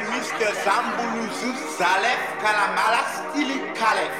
Mr. 0.00 0.50
Zambuluzu 0.64 1.50
Zalef 1.78 2.22
Kalamala 2.42 3.02
Stili 3.14 3.58
Kalef. 3.74 4.14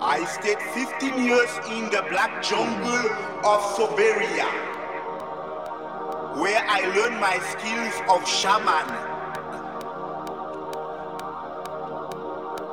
I 0.00 0.24
stayed 0.24 0.60
15 0.60 1.24
years 1.24 1.50
in 1.70 1.84
the 1.90 2.04
black 2.08 2.42
jungle 2.42 3.10
of 3.44 3.60
Soberia, 3.74 4.46
where 6.40 6.62
I 6.68 6.80
learned 6.94 7.20
my 7.20 7.38
skills 7.38 7.94
of 8.08 8.28
shaman. 8.28 8.86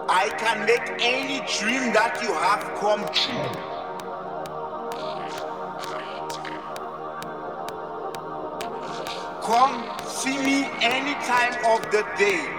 I 0.08 0.30
can 0.38 0.66
make 0.66 1.02
any 1.02 1.40
dream 1.58 1.94
that 1.94 2.20
you 2.22 2.34
have 2.34 2.64
come 2.80 3.06
true. 3.14 3.79
Any 10.82 11.14
time 11.26 11.54
of 11.66 11.92
the 11.92 12.04
day. 12.18 12.59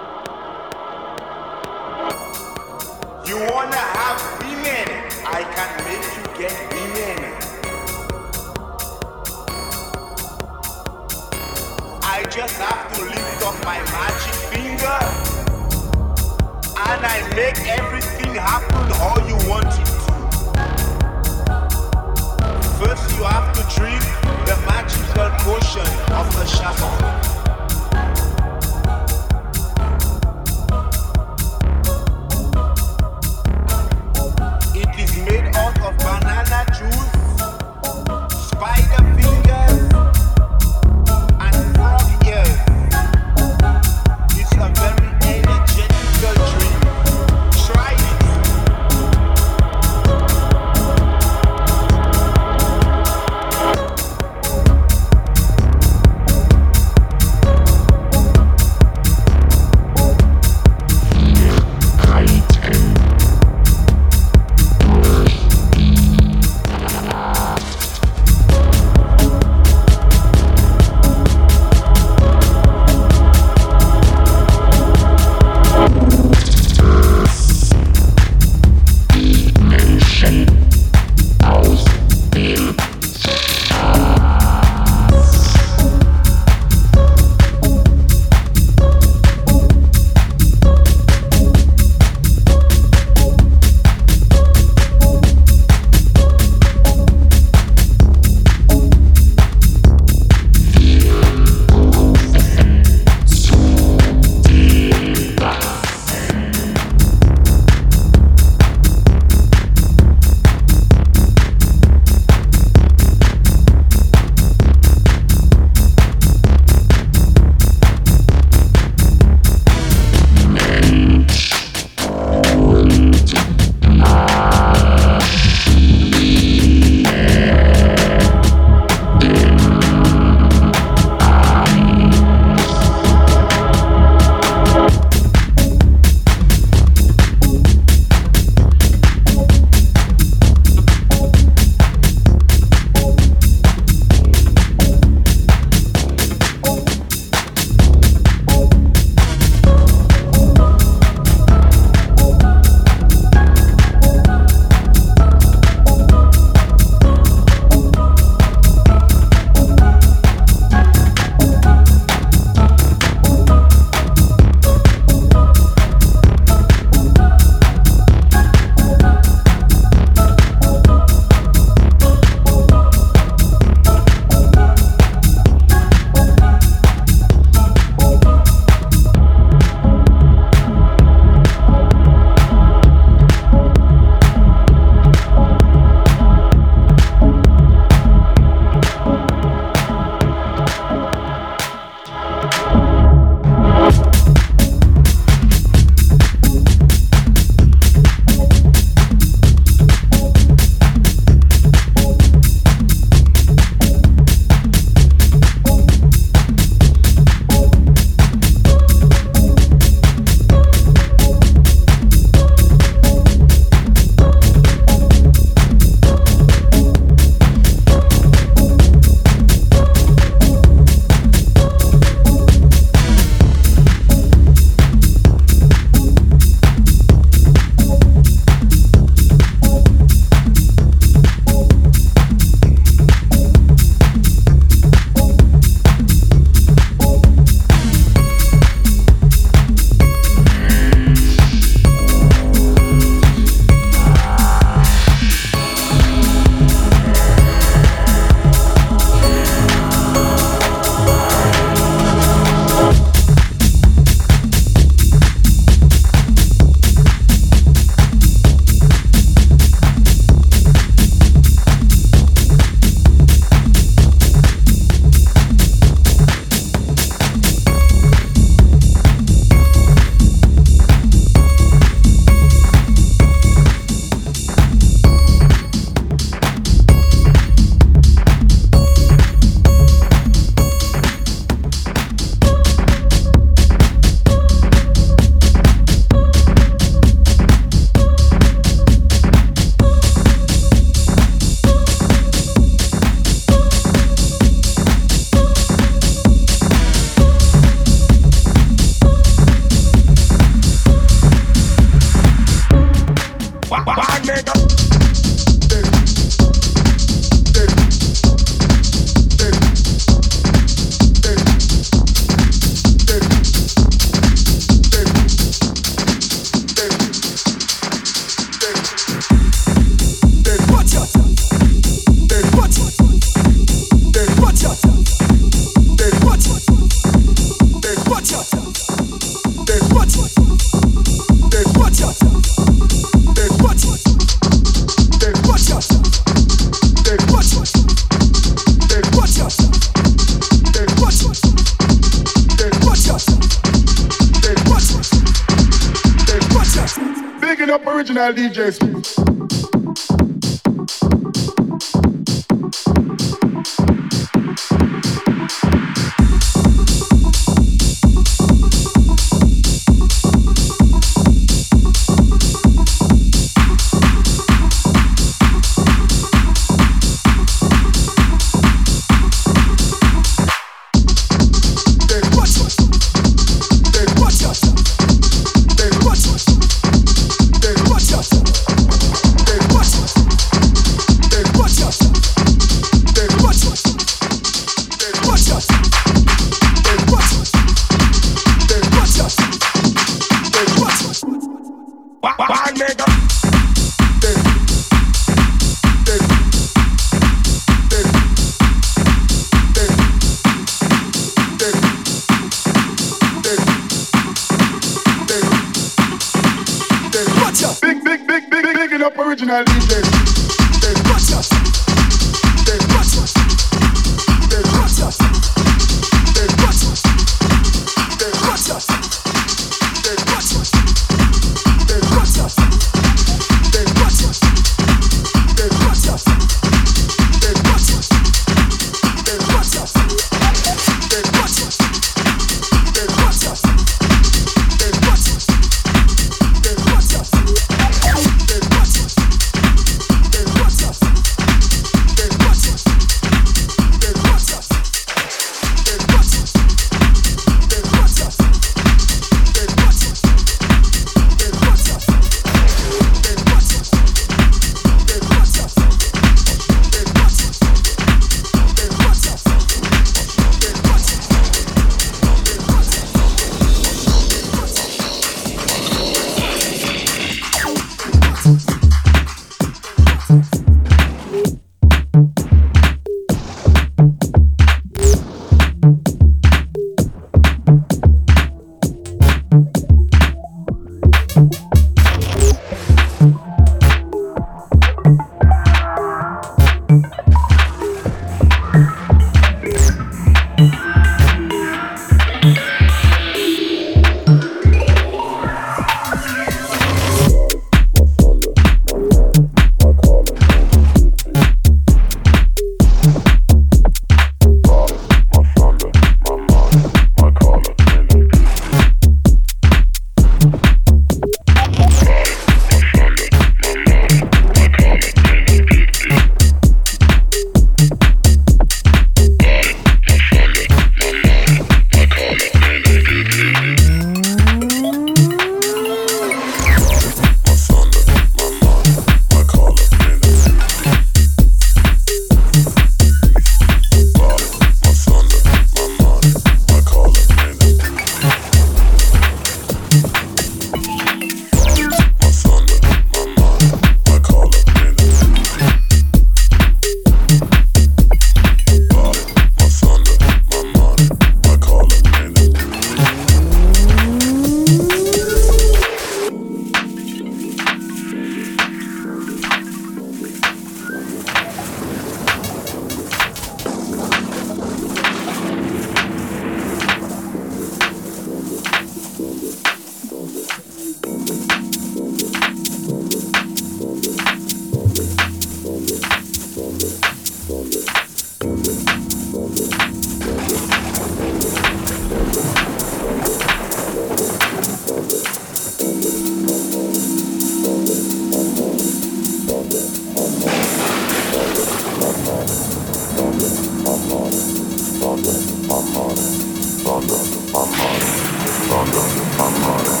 London, 598.82 599.00
I'm 599.38 599.54
London, 599.62 600.00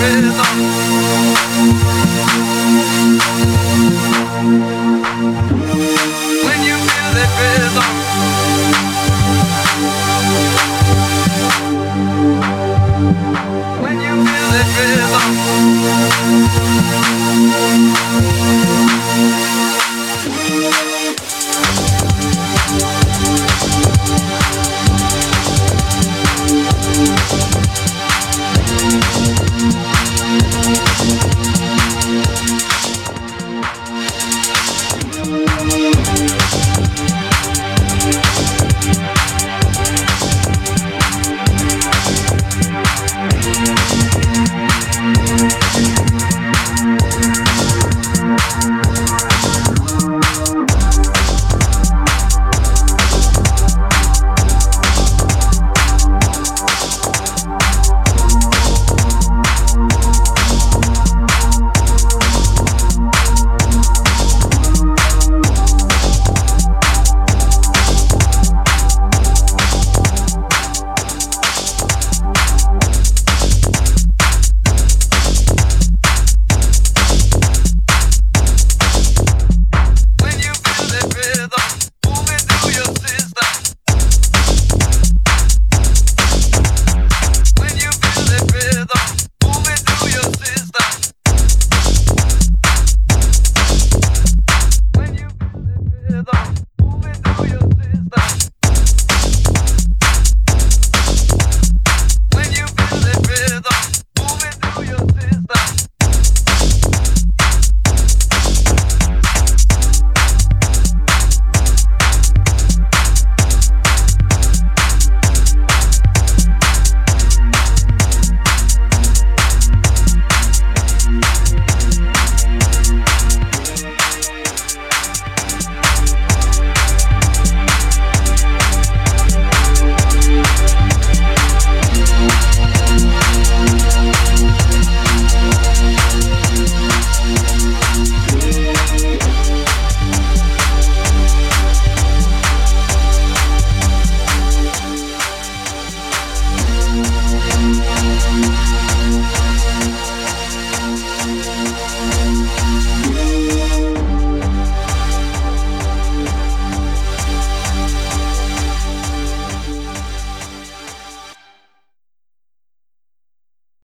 rhythm. 0.00 1.97